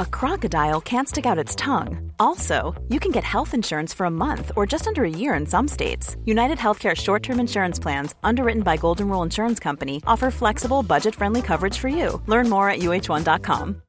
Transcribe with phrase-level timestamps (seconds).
[0.00, 2.10] a crocodile can't stick out its tongue.
[2.18, 5.46] Also, you can get health insurance for a month or just under a year in
[5.46, 6.16] some states.
[6.24, 11.14] United Healthcare short term insurance plans, underwritten by Golden Rule Insurance Company, offer flexible, budget
[11.14, 12.20] friendly coverage for you.
[12.26, 13.82] Learn more at uh1.com.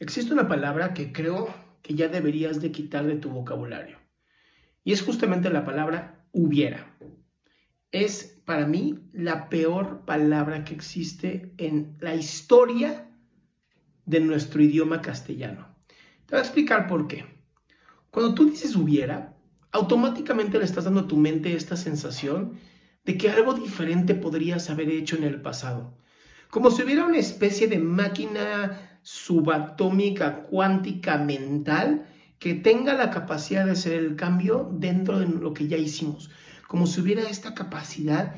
[0.00, 3.98] Existe una palabra que creo que ya deberías de quitar de tu vocabulario.
[4.84, 6.86] Y es justamente la palabra hubiera.
[7.92, 13.10] Es para mí la peor palabra que existe en la historia
[14.06, 15.66] de nuestro idioma castellano.
[16.24, 17.26] Te voy a explicar por qué.
[18.10, 19.36] Cuando tú dices hubiera,
[19.72, 22.58] automáticamente le estás dando a tu mente esta sensación
[23.04, 25.98] de que algo diferente podrías haber hecho en el pasado.
[26.48, 32.06] Como si hubiera una especie de máquina subatómica cuántica mental
[32.38, 36.30] que tenga la capacidad de hacer el cambio dentro de lo que ya hicimos.
[36.68, 38.34] Como si hubiera esta capacidad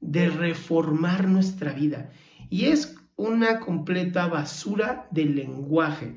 [0.00, 2.10] de reformar nuestra vida.
[2.50, 6.16] Y es una completa basura de lenguaje,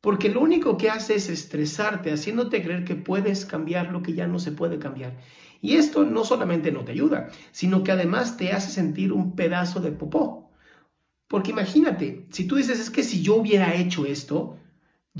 [0.00, 4.26] porque lo único que hace es estresarte, haciéndote creer que puedes cambiar lo que ya
[4.26, 5.18] no se puede cambiar.
[5.60, 9.80] Y esto no solamente no te ayuda, sino que además te hace sentir un pedazo
[9.80, 10.50] de popó.
[11.28, 14.56] Porque imagínate, si tú dices, es que si yo hubiera hecho esto,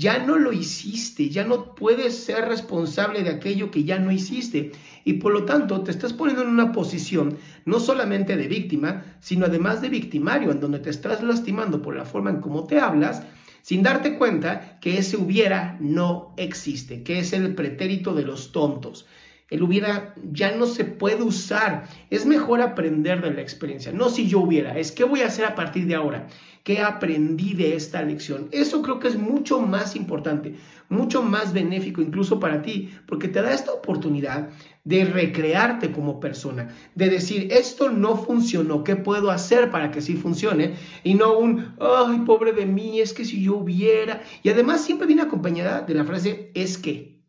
[0.01, 4.71] ya no lo hiciste, ya no puedes ser responsable de aquello que ya no hiciste.
[5.05, 9.45] Y por lo tanto te estás poniendo en una posición no solamente de víctima, sino
[9.45, 13.21] además de victimario, en donde te estás lastimando por la forma en cómo te hablas,
[13.61, 19.05] sin darte cuenta que ese hubiera no existe, que es el pretérito de los tontos.
[19.51, 21.83] El hubiera ya no se puede usar.
[22.09, 23.91] Es mejor aprender de la experiencia.
[23.91, 26.27] No si yo hubiera, es qué voy a hacer a partir de ahora.
[26.63, 28.47] ¿Qué aprendí de esta lección?
[28.51, 30.55] Eso creo que es mucho más importante,
[30.89, 34.49] mucho más benéfico incluso para ti, porque te da esta oportunidad
[34.83, 40.15] de recrearte como persona, de decir, esto no funcionó, ¿qué puedo hacer para que sí
[40.15, 40.75] funcione?
[41.03, 44.21] Y no un, ay, pobre de mí, es que si yo hubiera.
[44.43, 47.20] Y además siempre viene acompañada de la frase, es que.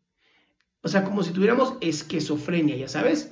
[0.83, 3.31] O sea, como si tuviéramos esquizofrenia, ya sabes.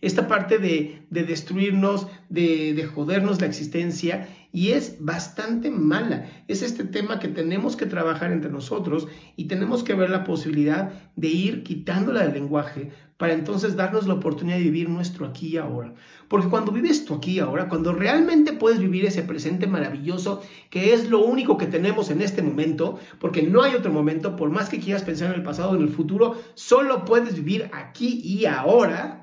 [0.00, 6.26] Esta parte de, destruirnos, de, de jodernos la existencia y es bastante mala.
[6.48, 9.06] Es este tema que tenemos que trabajar entre nosotros
[9.36, 12.90] y tenemos que ver la posibilidad de ir quitándola del lenguaje
[13.20, 15.92] para entonces darnos la oportunidad de vivir nuestro aquí y ahora.
[16.26, 20.94] Porque cuando vives tu aquí y ahora, cuando realmente puedes vivir ese presente maravilloso, que
[20.94, 24.70] es lo único que tenemos en este momento, porque no hay otro momento, por más
[24.70, 28.46] que quieras pensar en el pasado o en el futuro, solo puedes vivir aquí y
[28.46, 29.19] ahora,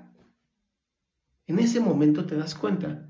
[1.47, 3.09] en ese momento te das cuenta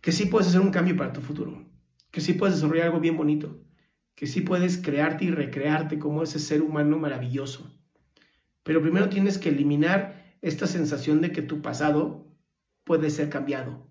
[0.00, 1.64] que sí puedes hacer un cambio para tu futuro,
[2.10, 3.64] que sí puedes desarrollar algo bien bonito,
[4.14, 7.72] que sí puedes crearte y recrearte como ese ser humano maravilloso.
[8.64, 12.26] Pero primero tienes que eliminar esta sensación de que tu pasado
[12.84, 13.88] puede ser cambiado,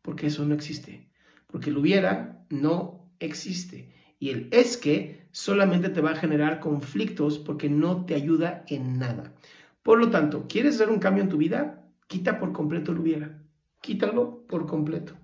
[0.00, 1.10] porque eso no existe,
[1.46, 3.92] porque el hubiera no existe.
[4.18, 8.98] Y el es que solamente te va a generar conflictos porque no te ayuda en
[8.98, 9.34] nada.
[9.82, 11.81] Por lo tanto, ¿quieres hacer un cambio en tu vida?
[12.12, 13.38] Quita por completo el hubiera.
[13.80, 15.14] Quítalo por completo.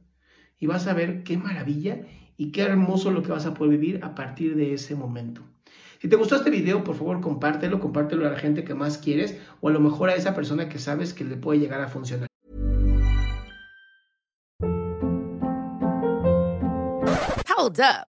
[0.59, 2.07] Y vas a ver qué maravilla
[2.39, 5.43] y qué hermoso lo que vas a poder vivir a partir de ese momento.
[6.01, 9.39] Si te gustó este video, por favor compártelo, compártelo a la gente que más quieres
[9.61, 12.27] o a lo mejor a esa persona que sabes que le puede llegar a funcionar.
[17.55, 18.18] Hold up.